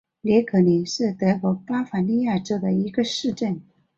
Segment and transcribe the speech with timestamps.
[0.21, 3.61] 勒格灵是德国巴伐利亚州的一个市镇。